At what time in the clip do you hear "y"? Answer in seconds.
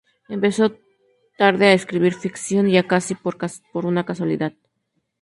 2.67-2.81